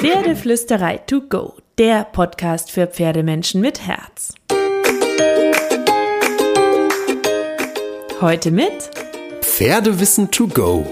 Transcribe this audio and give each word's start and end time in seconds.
Pferdeflüsterei 0.00 0.98
to 0.98 1.22
go, 1.22 1.54
der 1.76 2.04
Podcast 2.04 2.70
für 2.70 2.86
Pferdemenschen 2.86 3.60
mit 3.60 3.84
Herz. 3.84 4.32
Heute 8.20 8.52
mit 8.52 8.90
Pferdewissen 9.40 10.30
to 10.30 10.46
go. 10.46 10.86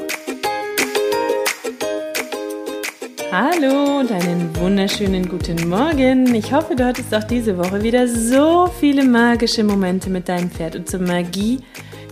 Hallo 3.30 4.00
und 4.00 4.10
einen 4.10 4.50
wunderschönen 4.56 5.28
guten 5.28 5.68
Morgen. 5.68 6.34
Ich 6.34 6.52
hoffe, 6.52 6.74
du 6.74 6.84
hattest 6.84 7.14
auch 7.14 7.22
diese 7.22 7.56
Woche 7.58 7.84
wieder 7.84 8.08
so 8.08 8.68
viele 8.80 9.04
magische 9.04 9.62
Momente 9.62 10.10
mit 10.10 10.28
deinem 10.28 10.50
Pferd. 10.50 10.74
Und 10.74 10.90
zur 10.90 10.98
Magie 10.98 11.60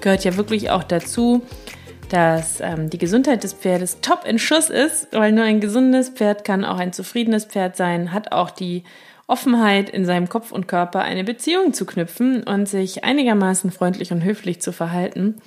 gehört 0.01 0.23
ja 0.23 0.37
wirklich 0.37 0.71
auch 0.71 0.85
dazu, 0.85 1.43
dass 2.15 2.61
ähm, 2.61 2.91
die 2.91 2.99
Gesundheit 2.99 3.43
des 3.43 3.55
Pferdes 3.55 3.99
top 4.01 4.25
in 4.25 4.39
Schuss 4.39 4.71
ist, 4.71 5.09
weil 5.11 5.33
nur 5.33 5.43
ein 5.43 5.59
gesundes 5.59 6.11
Pferd 6.11 6.45
kann 6.45 6.65
auch 6.65 6.79
ein 6.79 6.93
zufriedenes 6.93 7.45
Pferd 7.45 7.77
sein, 7.77 8.13
hat 8.13 8.31
auch 8.31 8.51
die 8.51 8.85
Offenheit 9.27 9.91
in 9.91 10.05
seinem 10.05 10.29
Kopf 10.29 10.53
und 10.53 10.69
Körper 10.69 11.01
eine 11.01 11.25
Beziehung 11.25 11.73
zu 11.73 11.85
knüpfen 11.85 12.45
und 12.45 12.69
sich 12.69 13.03
einigermaßen 13.03 13.73
freundlich 13.73 14.13
und 14.13 14.23
höflich 14.23 14.63
zu 14.63 14.71
verhalten. 14.71 15.43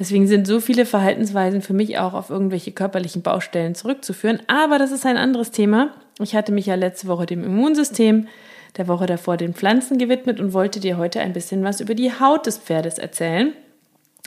Deswegen 0.00 0.26
sind 0.26 0.48
so 0.48 0.58
viele 0.58 0.84
Verhaltensweisen 0.84 1.62
für 1.62 1.74
mich 1.74 1.96
auch 1.98 2.14
auf 2.14 2.28
irgendwelche 2.28 2.72
körperlichen 2.72 3.22
Baustellen 3.22 3.76
zurückzuführen. 3.76 4.42
Aber 4.48 4.80
das 4.80 4.90
ist 4.90 5.06
ein 5.06 5.16
anderes 5.16 5.52
Thema. 5.52 5.94
Ich 6.20 6.34
hatte 6.34 6.50
mich 6.50 6.66
ja 6.66 6.74
letzte 6.74 7.06
Woche 7.06 7.26
dem 7.26 7.44
Immunsystem, 7.44 8.26
der 8.76 8.88
Woche 8.88 9.06
davor 9.06 9.36
den 9.36 9.54
Pflanzen 9.54 9.96
gewidmet 9.96 10.40
und 10.40 10.54
wollte 10.54 10.80
dir 10.80 10.96
heute 10.96 11.20
ein 11.20 11.34
bisschen 11.34 11.62
was 11.62 11.80
über 11.80 11.94
die 11.94 12.10
Haut 12.18 12.46
des 12.46 12.58
Pferdes 12.58 12.98
erzählen. 12.98 13.52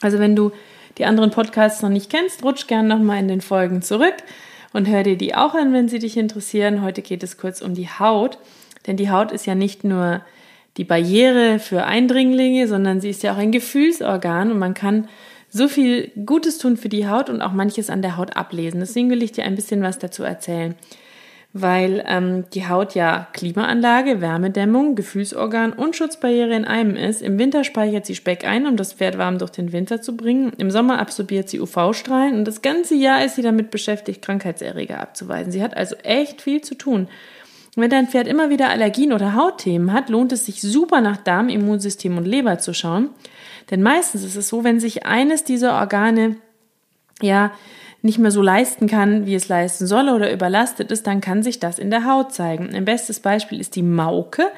Also 0.02 0.20
wenn 0.20 0.38
du 0.38 0.54
die 0.98 1.06
anderen 1.06 1.32
Podcasts 1.32 1.82
noch 1.82 1.90
nicht 1.90 2.10
kennst, 2.10 2.44
rutsch 2.44 2.68
gern 2.68 2.88
nochmal 2.88 3.20
in 3.20 3.28
den 3.28 3.42
Folgen 3.42 3.82
zurück 3.82 4.16
und 4.74 4.88
hör 4.88 5.04
dir 5.04 5.18
die 5.18 5.36
auch 5.36 5.56
an, 5.56 5.74
wenn 5.74 5.88
sie 5.88 6.00
dich 6.00 6.18
interessieren. 6.18 6.82
Heute 6.82 7.02
geht 7.02 7.24
es 7.24 7.38
kurz 7.38 7.62
um 7.62 7.74
die 7.74 7.90
Haut, 7.90 8.38
denn 8.88 8.98
die 8.98 9.10
Haut 9.10 9.32
ist 9.32 9.46
ja 9.46 9.56
nicht 9.56 9.84
nur 9.84 10.22
die 10.78 10.84
Barriere 10.84 11.60
für 11.60 11.86
Eindringlinge, 11.86 12.68
sondern 12.68 13.00
sie 13.00 13.10
ist 13.10 13.24
ja 13.24 13.34
auch 13.34 13.38
ein 13.38 13.52
Gefühlsorgan 13.52 14.52
und 14.52 14.60
man 14.60 14.74
kann 14.74 15.08
so 15.50 15.68
viel 15.68 16.12
Gutes 16.26 16.58
tun 16.58 16.78
für 16.78 16.90
die 16.90 17.08
Haut 17.08 17.30
und 17.30 17.42
auch 17.42 17.54
manches 17.54 17.92
an 17.92 18.02
der 18.02 18.18
Haut 18.18 18.36
ablesen. 18.36 18.80
Deswegen 18.80 19.12
will 19.12 19.22
ich 19.22 19.32
dir 19.32 19.44
ein 19.44 19.56
bisschen 19.56 19.84
was 19.84 20.00
dazu 20.00 20.24
erzählen 20.24 20.76
weil 21.54 22.04
ähm, 22.08 22.46
die 22.54 22.68
Haut 22.68 22.96
ja 22.96 23.28
Klimaanlage, 23.32 24.22
Wärmedämmung, 24.22 24.96
Gefühlsorgan 24.96 25.72
und 25.72 25.96
Schutzbarriere 25.96 26.56
in 26.56 26.66
einem 26.66 26.96
ist. 26.96 27.22
Im 27.22 27.38
Winter 27.38 27.64
speichert 27.64 28.08
sie 28.08 28.16
Speck 28.16 28.46
ein, 28.46 28.66
um 28.66 28.76
das 28.76 28.94
Pferd 28.94 29.20
warm 29.20 29.38
durch 29.38 29.52
den 29.52 29.72
Winter 29.72 30.02
zu 30.02 30.18
bringen. 30.18 30.54
Im 30.58 30.72
Sommer 30.72 31.00
absorbiert 31.00 31.50
sie 31.50 31.60
UV-Strahlen 31.60 32.36
und 32.36 32.46
das 32.46 32.64
ganze 32.64 32.96
Jahr 32.96 33.24
ist 33.24 33.36
sie 33.36 33.44
damit 33.44 33.70
beschäftigt, 33.70 34.24
Krankheitserreger 34.24 35.00
abzuweisen. 35.00 35.52
Sie 35.52 35.62
hat 35.62 35.78
also 35.78 35.96
echt 35.98 36.42
viel 36.42 36.62
zu 36.62 36.74
tun. 36.74 37.08
Wenn 37.76 37.90
dein 37.90 38.08
Pferd 38.08 38.28
immer 38.28 38.50
wieder 38.50 38.70
Allergien 38.70 39.14
oder 39.14 39.36
Hautthemen 39.36 39.94
hat, 39.94 40.10
lohnt 40.10 40.32
es 40.32 40.46
sich 40.46 40.62
super 40.62 41.02
nach 41.02 41.18
Darm, 41.18 41.50
Immunsystem 41.50 42.18
und 42.18 42.26
Leber 42.26 42.58
zu 42.58 42.74
schauen. 42.74 43.10
Denn 43.70 43.82
meistens 43.82 44.24
ist 44.24 44.36
es 44.36 44.48
so, 44.48 44.64
wenn 44.64 44.80
sich 44.80 45.06
eines 45.06 45.44
dieser 45.44 45.74
Organe 45.74 46.36
ja 47.22 47.52
nicht 48.02 48.20
mehr 48.20 48.32
so 48.32 48.42
leisten 48.42 48.88
kann, 48.88 49.26
wie 49.26 49.34
es 49.34 49.48
leisten 49.48 49.88
soll 49.88 50.10
oder 50.10 50.32
überlastet 50.32 50.92
ist, 50.92 51.08
dann 51.08 51.22
kann 51.22 51.42
sich 51.42 51.60
das 51.60 51.80
in 51.80 51.90
der 51.90 52.06
Haut 52.06 52.34
zeigen. 52.34 52.76
Ein 52.76 52.84
bestes 52.84 53.22
Beispiel 53.22 53.62
ist 53.62 53.78
die 53.78 53.82
Mauke, 53.82 54.52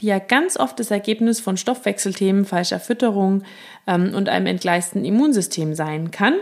die 0.00 0.06
ja 0.06 0.18
ganz 0.18 0.58
oft 0.58 0.78
das 0.78 0.90
Ergebnis 0.90 1.40
von 1.40 1.56
Stoffwechselthemen, 1.56 2.44
falscher 2.44 2.78
Fütterung 2.78 3.42
ähm, 3.86 4.14
und 4.14 4.28
einem 4.28 4.46
entgleisten 4.46 5.04
Immunsystem 5.06 5.74
sein 5.74 6.10
kann. 6.10 6.34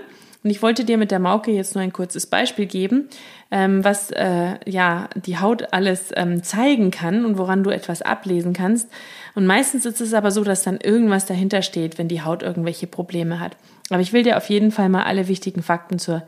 Und 0.44 0.50
ich 0.50 0.62
wollte 0.62 0.84
dir 0.84 0.98
mit 0.98 1.11
der 1.11 1.19
Mauke 1.19 1.50
jetzt 1.50 1.75
nur 1.75 1.83
ein 1.83 1.92
kurzes 1.92 2.27
Beispiel 2.27 2.67
geben, 2.67 3.08
ähm, 3.50 3.83
was 3.84 4.11
äh, 4.12 4.56
ja 4.67 5.08
die 5.17 5.39
Haut 5.39 5.72
alles 5.72 6.11
ähm, 6.14 6.42
zeigen 6.44 6.91
kann 6.91 7.25
und 7.25 7.39
woran 7.39 7.64
du 7.64 7.70
etwas 7.70 8.03
ablesen 8.03 8.53
kannst. 8.53 8.89
Und 9.34 9.47
meistens 9.47 9.84
ist 9.84 10.00
es 10.00 10.14
aber 10.14 10.31
so, 10.31 10.44
dass 10.44 10.62
dann 10.62 10.78
irgendwas 10.81 11.27
dahinter 11.27 11.62
steht, 11.62 11.98
wenn 11.98 12.09
die 12.09 12.22
Haut 12.22 12.43
irgendwelche 12.43 12.87
Probleme 12.87 13.41
hat. 13.41 13.56
Aber 13.91 14.00
ich 14.00 14.12
will 14.12 14.22
dir 14.22 14.37
auf 14.37 14.48
jeden 14.48 14.71
Fall 14.71 14.88
mal 14.88 15.04
alle 15.04 15.28
wichtigen 15.28 15.62
Fakten 15.62 15.98
zur 15.98 16.22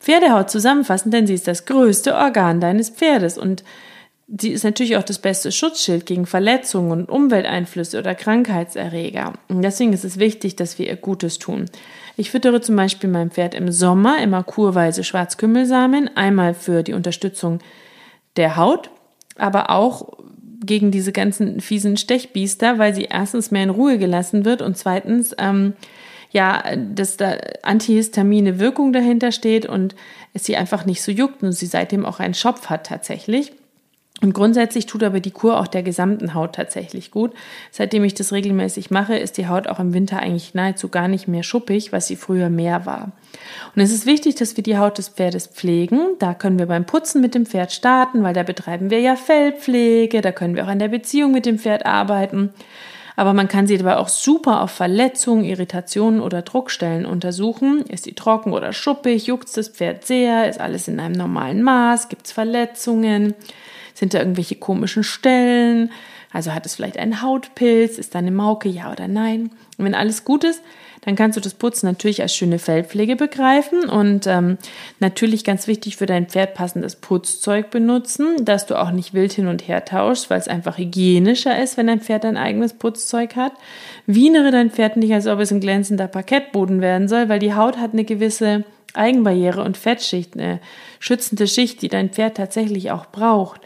Pferdehaut 0.00 0.50
zusammenfassen, 0.50 1.10
denn 1.10 1.26
sie 1.26 1.34
ist 1.34 1.46
das 1.46 1.64
größte 1.64 2.14
Organ 2.14 2.60
deines 2.60 2.90
Pferdes 2.90 3.38
und 3.38 3.62
sie 4.26 4.50
ist 4.50 4.64
natürlich 4.64 4.96
auch 4.96 5.02
das 5.02 5.18
beste 5.18 5.52
Schutzschild 5.52 6.06
gegen 6.06 6.26
Verletzungen 6.26 6.92
und 6.92 7.08
Umwelteinflüsse 7.08 7.98
oder 7.98 8.14
Krankheitserreger. 8.14 9.34
Und 9.48 9.62
deswegen 9.62 9.92
ist 9.92 10.04
es 10.04 10.18
wichtig, 10.18 10.56
dass 10.56 10.78
wir 10.78 10.86
ihr 10.86 10.96
Gutes 10.96 11.38
tun. 11.38 11.66
Ich 12.16 12.30
füttere 12.30 12.60
zum 12.60 12.76
Beispiel 12.76 13.10
mein 13.10 13.30
Pferd 13.30 13.54
im 13.54 13.70
Sommer 13.70 14.22
immer 14.22 14.42
kurweise 14.42 15.04
Schwarzkümmelsamen, 15.04 16.16
einmal 16.16 16.54
für 16.54 16.82
die 16.82 16.92
Unterstützung 16.92 17.58
der 18.36 18.56
Haut, 18.56 18.90
aber 19.36 19.70
auch 19.70 20.18
gegen 20.64 20.90
diese 20.90 21.12
ganzen 21.12 21.60
fiesen 21.60 21.96
Stechbiester, 21.96 22.78
weil 22.78 22.94
sie 22.94 23.04
erstens 23.10 23.50
mehr 23.50 23.64
in 23.64 23.70
Ruhe 23.70 23.98
gelassen 23.98 24.44
wird 24.44 24.62
und 24.62 24.78
zweitens 24.78 25.34
ähm, 25.38 25.74
ja, 26.30 26.64
dass 26.76 27.16
da 27.16 27.36
antihistamine 27.62 28.58
Wirkung 28.58 28.92
dahinter 28.92 29.30
steht 29.30 29.66
und 29.66 29.94
es 30.32 30.44
sie 30.44 30.56
einfach 30.56 30.84
nicht 30.84 31.02
so 31.02 31.12
juckt 31.12 31.42
und 31.42 31.52
sie 31.52 31.66
seitdem 31.66 32.04
auch 32.04 32.18
einen 32.18 32.34
Schopf 32.34 32.66
hat 32.70 32.86
tatsächlich. 32.86 33.52
Und 34.24 34.32
grundsätzlich 34.32 34.86
tut 34.86 35.02
aber 35.02 35.20
die 35.20 35.32
Kur 35.32 35.60
auch 35.60 35.66
der 35.66 35.82
gesamten 35.82 36.32
Haut 36.32 36.54
tatsächlich 36.54 37.10
gut. 37.10 37.34
Seitdem 37.70 38.04
ich 38.04 38.14
das 38.14 38.32
regelmäßig 38.32 38.90
mache, 38.90 39.18
ist 39.18 39.36
die 39.36 39.48
Haut 39.48 39.66
auch 39.66 39.78
im 39.78 39.92
Winter 39.92 40.18
eigentlich 40.18 40.54
nahezu 40.54 40.88
gar 40.88 41.08
nicht 41.08 41.28
mehr 41.28 41.42
schuppig, 41.42 41.92
was 41.92 42.06
sie 42.06 42.16
früher 42.16 42.48
mehr 42.48 42.86
war. 42.86 43.12
Und 43.76 43.82
es 43.82 43.92
ist 43.92 44.06
wichtig, 44.06 44.36
dass 44.36 44.56
wir 44.56 44.64
die 44.64 44.78
Haut 44.78 44.96
des 44.96 45.10
Pferdes 45.10 45.48
pflegen. 45.48 46.16
Da 46.20 46.32
können 46.32 46.58
wir 46.58 46.64
beim 46.64 46.86
Putzen 46.86 47.20
mit 47.20 47.34
dem 47.34 47.44
Pferd 47.44 47.70
starten, 47.72 48.22
weil 48.22 48.32
da 48.32 48.44
betreiben 48.44 48.88
wir 48.88 49.00
ja 49.00 49.14
Fellpflege, 49.14 50.22
da 50.22 50.32
können 50.32 50.56
wir 50.56 50.64
auch 50.64 50.68
an 50.68 50.78
der 50.78 50.88
Beziehung 50.88 51.32
mit 51.32 51.44
dem 51.44 51.58
Pferd 51.58 51.84
arbeiten 51.84 52.48
aber 53.16 53.32
man 53.32 53.46
kann 53.46 53.66
sie 53.66 53.78
dabei 53.78 53.96
auch 53.96 54.08
super 54.08 54.60
auf 54.60 54.72
Verletzungen, 54.72 55.44
Irritationen 55.44 56.20
oder 56.20 56.42
Druckstellen 56.42 57.06
untersuchen. 57.06 57.82
Ist 57.82 58.04
sie 58.04 58.14
trocken 58.14 58.52
oder 58.52 58.72
schuppig? 58.72 59.26
Juckt 59.26 59.56
das 59.56 59.68
Pferd 59.68 60.04
sehr? 60.04 60.48
Ist 60.48 60.60
alles 60.60 60.88
in 60.88 60.98
einem 60.98 61.14
normalen 61.14 61.62
Maß? 61.62 62.08
Gibt 62.08 62.26
es 62.26 62.32
Verletzungen? 62.32 63.34
Sind 63.94 64.12
da 64.12 64.18
irgendwelche 64.18 64.56
komischen 64.56 65.04
Stellen? 65.04 65.90
Also 66.32 66.52
hat 66.52 66.66
es 66.66 66.74
vielleicht 66.74 66.98
einen 66.98 67.22
Hautpilz? 67.22 67.96
Ist 67.96 68.14
da 68.14 68.18
eine 68.18 68.32
Mauke? 68.32 68.68
Ja 68.68 68.90
oder 68.90 69.08
nein? 69.08 69.50
Und 69.78 69.84
wenn 69.84 69.94
alles 69.94 70.24
gut 70.24 70.44
ist, 70.44 70.60
dann 71.04 71.16
kannst 71.16 71.36
du 71.36 71.40
das 71.40 71.54
Putzen 71.54 71.86
natürlich 71.86 72.22
als 72.22 72.34
schöne 72.34 72.58
Fellpflege 72.58 73.14
begreifen 73.14 73.88
und 73.88 74.26
ähm, 74.26 74.56
natürlich 75.00 75.44
ganz 75.44 75.66
wichtig 75.66 75.96
für 75.96 76.06
dein 76.06 76.26
Pferd 76.26 76.54
passendes 76.54 76.96
Putzzeug 76.96 77.70
benutzen, 77.70 78.44
dass 78.44 78.66
du 78.66 78.80
auch 78.80 78.90
nicht 78.90 79.12
wild 79.12 79.32
hin 79.32 79.46
und 79.46 79.68
her 79.68 79.84
tauschst, 79.84 80.30
weil 80.30 80.38
es 80.38 80.48
einfach 80.48 80.78
hygienischer 80.78 81.60
ist, 81.62 81.76
wenn 81.76 81.88
dein 81.88 82.00
Pferd 82.00 82.24
ein 82.24 82.38
eigenes 82.38 82.72
Putzzeug 82.72 83.36
hat. 83.36 83.52
Wienere 84.06 84.50
dein 84.50 84.70
Pferd 84.70 84.96
nicht, 84.96 85.12
als 85.12 85.26
ob 85.26 85.40
es 85.40 85.52
ein 85.52 85.60
glänzender 85.60 86.08
Parkettboden 86.08 86.80
werden 86.80 87.06
soll, 87.06 87.28
weil 87.28 87.38
die 87.38 87.54
Haut 87.54 87.76
hat 87.76 87.92
eine 87.92 88.04
gewisse 88.04 88.64
Eigenbarriere 88.94 89.62
und 89.62 89.76
Fettschicht, 89.76 90.34
eine 90.34 90.60
schützende 90.98 91.46
Schicht, 91.46 91.82
die 91.82 91.88
dein 91.88 92.10
Pferd 92.10 92.36
tatsächlich 92.36 92.90
auch 92.90 93.06
braucht. 93.06 93.60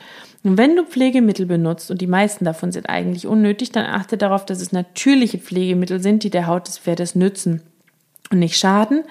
Und 0.45 0.57
wenn 0.57 0.77
du 0.77 0.85
Pflegemittel 0.85 1.47
benutzt, 1.47 1.91
und 1.91 2.01
die 2.01 2.07
meisten 2.07 2.45
davon 2.45 2.73
sind 2.73 2.89
eigentlich 2.89 3.27
unnötig, 3.27 3.73
dann 3.73 3.87
achte 3.87 4.17
darauf, 4.17 4.47
dass 4.47 4.61
es 4.61 4.73
natürliche 4.73 5.39
Pflegemittel 5.39 6.01
sind, 6.01 6.23
die 6.23 6.31
der 6.31 6.47
Haut 6.47 6.69
des 6.69 6.79
Pferdes 6.79 7.15
nützen 7.15 7.63
und 8.31 8.39
nicht 8.39 8.57
schaden. 8.57 9.05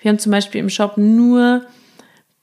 Wir 0.00 0.10
haben 0.10 0.18
zum 0.18 0.32
Beispiel 0.32 0.60
im 0.60 0.70
Shop 0.70 0.96
nur 0.96 1.66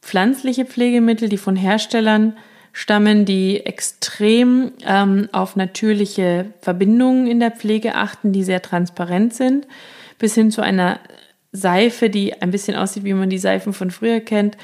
pflanzliche 0.01 0.65
Pflegemittel, 0.65 1.29
die 1.29 1.37
von 1.37 1.55
Herstellern 1.55 2.37
stammen, 2.71 3.25
die 3.25 3.65
extrem 3.65 4.71
ähm, 4.85 5.29
auf 5.31 5.55
natürliche 5.55 6.45
Verbindungen 6.61 7.25
in 7.25 7.39
der 7.39 7.51
Pflege 7.51 7.95
achten, 7.95 8.31
die 8.31 8.43
sehr 8.43 8.61
transparent 8.61 9.33
sind, 9.33 9.67
bis 10.19 10.35
hin 10.35 10.51
zu 10.51 10.61
einer 10.61 10.99
Seife, 11.57 12.09
die 12.09 12.41
ein 12.41 12.51
bisschen 12.51 12.75
aussieht, 12.75 13.03
wie 13.03 13.13
man 13.13 13.29
die 13.29 13.37
Seifen 13.37 13.73
von 13.73 13.91
früher 13.91 14.19
kennt, 14.19 14.57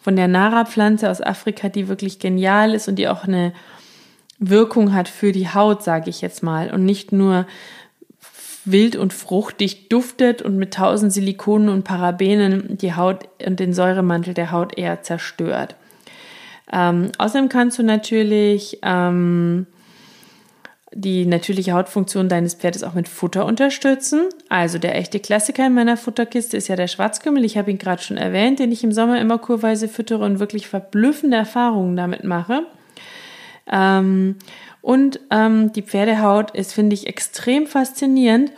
von 0.00 0.16
der 0.16 0.28
Nara-Pflanze 0.28 1.10
aus 1.10 1.20
Afrika, 1.20 1.68
die 1.68 1.88
wirklich 1.88 2.18
genial 2.18 2.74
ist 2.74 2.88
und 2.88 2.96
die 2.96 3.08
auch 3.08 3.24
eine 3.24 3.52
Wirkung 4.38 4.94
hat 4.94 5.08
für 5.08 5.32
die 5.32 5.48
Haut, 5.48 5.82
sage 5.82 6.10
ich 6.10 6.22
jetzt 6.22 6.42
mal, 6.42 6.72
und 6.72 6.84
nicht 6.84 7.12
nur 7.12 7.46
wild 8.64 8.96
und 8.96 9.12
fruchtig 9.12 9.88
duftet 9.88 10.42
und 10.42 10.56
mit 10.56 10.74
tausend 10.74 11.12
Silikonen 11.12 11.68
und 11.68 11.84
Parabenen 11.84 12.76
die 12.78 12.94
Haut 12.94 13.28
und 13.44 13.60
den 13.60 13.72
Säuremantel 13.74 14.34
der 14.34 14.50
Haut 14.50 14.76
eher 14.76 15.02
zerstört. 15.02 15.76
Ähm, 16.72 17.10
außerdem 17.18 17.48
kannst 17.48 17.78
du 17.78 17.82
natürlich 17.82 18.78
ähm, 18.82 19.66
die 20.92 21.24
natürliche 21.24 21.72
Hautfunktion 21.72 22.28
deines 22.28 22.54
Pferdes 22.54 22.82
auch 22.82 22.94
mit 22.94 23.08
Futter 23.08 23.46
unterstützen. 23.46 24.28
Also 24.48 24.78
der 24.78 24.96
echte 24.96 25.20
Klassiker 25.20 25.66
in 25.66 25.74
meiner 25.74 25.96
Futterkiste 25.96 26.56
ist 26.56 26.68
ja 26.68 26.76
der 26.76 26.88
Schwarzkümmel. 26.88 27.44
Ich 27.44 27.56
habe 27.56 27.70
ihn 27.70 27.78
gerade 27.78 28.02
schon 28.02 28.16
erwähnt, 28.16 28.58
den 28.58 28.72
ich 28.72 28.82
im 28.82 28.92
Sommer 28.92 29.20
immer 29.20 29.38
kurweise 29.38 29.86
füttere 29.86 30.24
und 30.24 30.40
wirklich 30.40 30.66
verblüffende 30.66 31.36
Erfahrungen 31.36 31.96
damit 31.96 32.24
mache. 32.24 32.64
Ähm, 33.70 34.36
und 34.82 35.20
ähm, 35.30 35.72
die 35.72 35.82
Pferdehaut 35.82 36.52
ist, 36.52 36.72
finde 36.72 36.94
ich, 36.94 37.06
extrem 37.06 37.66
faszinierend. 37.66 38.50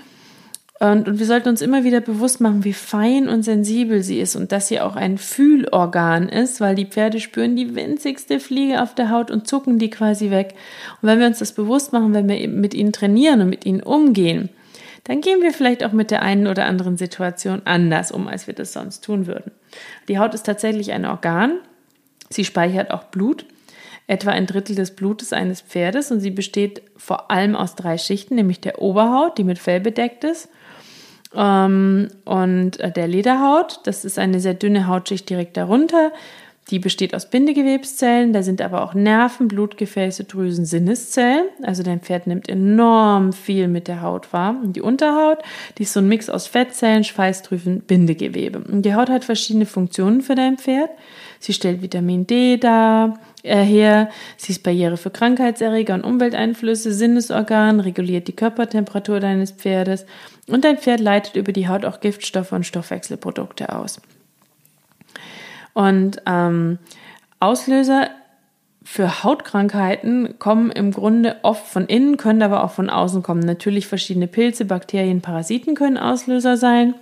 Und, 0.82 1.06
und 1.06 1.20
wir 1.20 1.26
sollten 1.26 1.49
uns 1.49 1.62
immer 1.62 1.84
wieder 1.84 2.00
bewusst 2.00 2.40
machen, 2.40 2.64
wie 2.64 2.73
fein 2.73 3.29
und 3.29 3.44
sensibel 3.44 4.02
sie 4.02 4.19
ist 4.19 4.34
und 4.34 4.50
dass 4.50 4.67
sie 4.67 4.81
auch 4.81 4.96
ein 4.96 5.17
Fühlorgan 5.17 6.29
ist, 6.29 6.61
weil 6.61 6.75
die 6.75 6.87
Pferde 6.87 7.20
spüren 7.20 7.55
die 7.55 7.76
winzigste 7.76 8.40
Fliege 8.40 8.82
auf 8.82 8.93
der 8.93 9.08
Haut 9.08 9.31
und 9.31 9.46
zucken 9.46 9.79
die 9.79 9.90
quasi 9.90 10.32
weg. 10.32 10.55
Und 11.00 11.08
wenn 11.08 11.20
wir 11.20 11.29
uns 11.29 11.38
das 11.38 11.52
bewusst 11.52 11.93
machen, 11.93 12.14
wenn 12.14 12.29
wir 12.29 12.49
mit 12.49 12.75
ihnen 12.75 12.93
trainieren 12.93 13.43
und 13.43 13.50
mit 13.50 13.64
ihnen 13.64 13.81
umgehen, 13.81 14.49
dann 15.05 15.20
gehen 15.20 15.40
wir 15.40 15.52
vielleicht 15.52 15.84
auch 15.84 15.93
mit 15.93 16.11
der 16.11 16.23
einen 16.23 16.49
oder 16.49 16.64
anderen 16.64 16.96
Situation 16.96 17.62
anders 17.64 18.11
um, 18.11 18.26
als 18.26 18.49
wir 18.49 18.55
das 18.55 18.73
sonst 18.73 19.05
tun 19.05 19.29
würden. 19.29 19.52
Die 20.08 20.19
Haut 20.19 20.34
ist 20.34 20.46
tatsächlich 20.46 20.90
ein 20.90 21.06
Organ. 21.06 21.61
Sie 22.29 22.44
speichert 22.44 22.90
auch 22.90 23.05
Blut 23.05 23.46
etwa 24.08 24.32
ein 24.32 24.49
Drittel 24.49 24.75
des 24.75 24.96
Blutes 24.96 25.32
eines 25.32 25.61
Pferdes 25.61 26.11
und 26.11 26.19
sie 26.19 26.32
besteht 26.32 26.82
vor 26.96 27.31
allem 27.31 27.55
aus 27.55 27.76
drei 27.76 27.99
Schichten, 27.99 28.34
nämlich 28.34 28.61
der 28.61 28.82
Oberhaut, 28.82 29.38
die 29.38 29.44
mit 29.44 29.61
Fell 29.61 29.79
bedeckt 29.79 30.25
ist, 30.25 30.49
und 31.34 32.81
äh, 32.81 32.93
der 32.93 33.08
Lederhaut, 33.08 33.81
das 33.84 34.05
ist 34.05 34.19
eine 34.19 34.40
sehr 34.40 34.55
dünne 34.55 34.87
Hautschicht 34.87 35.29
direkt 35.31 35.56
darunter. 35.56 36.12
Die 36.70 36.79
besteht 36.79 37.14
aus 37.14 37.29
Bindegewebszellen, 37.29 38.32
da 38.32 38.43
sind 38.43 38.62
aber 38.62 38.82
auch 38.82 38.94
Nerven, 38.94 39.49
Blutgefäße, 39.49 40.25
Drüsen, 40.25 40.64
Sinneszellen. 40.64 41.47
Also 41.62 41.82
dein 41.82 42.00
Pferd 42.00 42.26
nimmt 42.26 42.49
enorm 42.49 43.32
viel 43.32 43.67
mit 43.67 43.88
der 43.88 44.00
Haut 44.00 44.32
wahr. 44.32 44.56
Und 44.62 44.75
die 44.75 44.81
Unterhaut, 44.81 45.38
die 45.76 45.82
ist 45.82 45.93
so 45.93 46.00
ein 46.00 46.09
Mix 46.09 46.31
aus 46.31 46.47
Fettzellen, 46.47 47.03
Schweißdrüsen, 47.03 47.81
Bindegewebe. 47.81 48.61
Und 48.61 48.82
die 48.82 48.94
Haut 48.94 49.11
hat 49.11 49.25
verschiedene 49.25 49.67
Funktionen 49.67 50.23
für 50.23 50.37
dein 50.37 50.56
Pferd. 50.56 50.91
Sie 51.41 51.53
stellt 51.53 51.82
Vitamin 51.82 52.29
D 52.29 52.56
dar, 52.56 53.19
äh, 53.43 53.62
her, 53.65 54.08
sie 54.37 54.53
ist 54.53 54.62
Barriere 54.62 54.97
für 54.97 55.11
Krankheitserreger 55.11 55.94
und 55.94 56.05
Umwelteinflüsse, 56.05 56.93
Sinnesorgan, 56.93 57.81
reguliert 57.81 58.29
die 58.29 58.37
Körpertemperatur 58.37 59.19
deines 59.19 59.50
Pferdes 59.50 60.06
und 60.47 60.65
dein 60.65 60.79
Pferd 60.79 61.00
leitet 61.00 61.35
über 61.35 61.53
die 61.53 61.67
Haut 61.67 61.85
auch 61.85 61.99
Giftstoffe 61.99 62.53
und 62.53 62.65
Stoffwechselprodukte 62.65 63.75
aus. 63.75 64.00
Und 65.74 66.22
ähm, 66.26 66.78
Auslöser 67.40 68.10
für 68.84 69.22
Hautkrankheiten 69.22 70.38
kommen 70.38 70.70
im 70.70 70.90
Grunde 70.90 71.36
oft 71.42 71.66
von 71.66 71.86
innen, 71.86 72.16
können 72.16 72.42
aber 72.42 72.64
auch 72.64 72.72
von 72.72 72.90
außen 72.90 73.22
kommen. 73.22 73.40
Natürlich 73.40 73.86
verschiedene 73.86 74.26
Pilze, 74.26 74.64
Bakterien, 74.64 75.20
Parasiten 75.20 75.74
können 75.74 75.98
Auslöser 75.98 76.56
sein. 76.56 76.94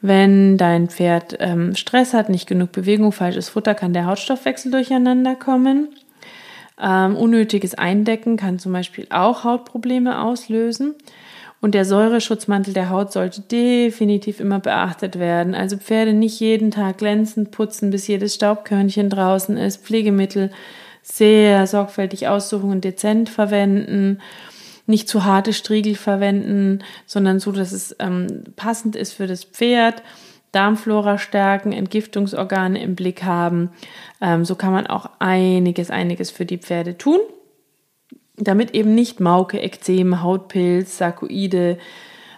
Wenn 0.00 0.58
dein 0.58 0.88
Pferd 0.88 1.36
ähm, 1.38 1.76
Stress 1.76 2.12
hat, 2.12 2.28
nicht 2.28 2.48
genug 2.48 2.72
Bewegung, 2.72 3.12
falsches 3.12 3.48
Futter, 3.48 3.74
kann 3.74 3.92
der 3.92 4.06
Hautstoffwechsel 4.06 4.72
durcheinander 4.72 5.36
kommen. 5.36 5.88
Ähm, 6.80 7.16
unnötiges 7.16 7.74
Eindecken 7.74 8.36
kann 8.36 8.58
zum 8.58 8.72
Beispiel 8.72 9.06
auch 9.10 9.44
Hautprobleme 9.44 10.20
auslösen. 10.20 10.96
Und 11.62 11.74
der 11.74 11.86
Säureschutzmantel 11.86 12.74
der 12.74 12.90
Haut 12.90 13.12
sollte 13.12 13.40
definitiv 13.40 14.40
immer 14.40 14.58
beachtet 14.58 15.18
werden. 15.18 15.54
Also 15.54 15.78
Pferde 15.78 16.12
nicht 16.12 16.38
jeden 16.40 16.70
Tag 16.70 16.98
glänzend 16.98 17.52
putzen, 17.52 17.90
bis 17.90 18.06
jedes 18.08 18.34
Staubkörnchen 18.34 19.08
draußen 19.08 19.56
ist. 19.56 19.82
Pflegemittel 19.82 20.50
sehr 21.02 21.66
sorgfältig 21.66 22.28
aussuchen 22.28 22.70
und 22.70 22.84
dezent 22.84 23.30
verwenden 23.30 24.20
nicht 24.86 25.08
zu 25.08 25.24
harte 25.24 25.52
Striegel 25.52 25.94
verwenden, 25.94 26.82
sondern 27.06 27.38
so, 27.38 27.52
dass 27.52 27.72
es 27.72 27.94
ähm, 27.98 28.44
passend 28.56 28.96
ist 28.96 29.12
für 29.12 29.26
das 29.26 29.44
Pferd. 29.44 30.02
Darmflora 30.52 31.16
stärken, 31.16 31.72
Entgiftungsorgane 31.72 32.82
im 32.82 32.94
Blick 32.94 33.22
haben. 33.22 33.70
Ähm, 34.20 34.44
so 34.44 34.54
kann 34.54 34.72
man 34.72 34.86
auch 34.86 35.08
einiges, 35.18 35.90
einiges 35.90 36.30
für 36.30 36.44
die 36.44 36.58
Pferde 36.58 36.98
tun, 36.98 37.20
damit 38.36 38.72
eben 38.72 38.94
nicht 38.94 39.20
Mauke, 39.20 39.60
Ekzem, 39.60 40.22
Hautpilz, 40.22 40.98
Sarkoide, 40.98 41.78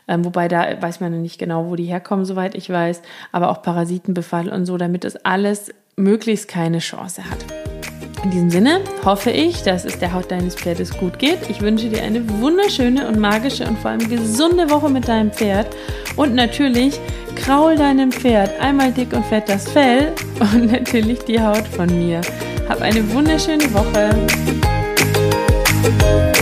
ähm, 0.06 0.24
wobei 0.24 0.48
da 0.48 0.80
weiß 0.80 1.00
man 1.00 1.20
nicht 1.22 1.38
genau, 1.38 1.66
wo 1.66 1.76
die 1.76 1.84
herkommen, 1.84 2.24
soweit 2.24 2.54
ich 2.54 2.68
weiß, 2.68 3.02
aber 3.32 3.50
auch 3.50 3.62
Parasitenbefall 3.62 4.48
und 4.48 4.66
so, 4.66 4.76
damit 4.76 5.04
das 5.04 5.16
alles 5.24 5.72
möglichst 5.96 6.48
keine 6.48 6.78
Chance 6.78 7.22
hat. 7.28 7.44
In 8.24 8.30
diesem 8.30 8.50
Sinne 8.50 8.80
hoffe 9.04 9.30
ich, 9.30 9.62
dass 9.62 9.84
es 9.84 9.98
der 9.98 10.14
Haut 10.14 10.30
deines 10.30 10.54
Pferdes 10.54 10.96
gut 10.96 11.18
geht. 11.18 11.38
Ich 11.50 11.60
wünsche 11.60 11.90
dir 11.90 12.02
eine 12.02 12.26
wunderschöne 12.40 13.06
und 13.06 13.18
magische 13.18 13.66
und 13.66 13.78
vor 13.78 13.90
allem 13.90 14.08
gesunde 14.08 14.70
Woche 14.70 14.88
mit 14.88 15.06
deinem 15.08 15.30
Pferd. 15.30 15.66
Und 16.16 16.34
natürlich 16.34 16.98
kraul 17.36 17.76
deinem 17.76 18.10
Pferd 18.10 18.58
einmal 18.60 18.92
dick 18.92 19.12
und 19.12 19.26
fett 19.26 19.50
das 19.50 19.68
Fell 19.70 20.12
und 20.40 20.66
natürlich 20.72 21.18
die 21.20 21.38
Haut 21.38 21.68
von 21.68 21.86
mir. 21.86 22.22
Hab 22.66 22.80
eine 22.80 23.12
wunderschöne 23.12 23.72
Woche. 23.74 24.63
Thank 25.84 26.28
you. 26.28 26.33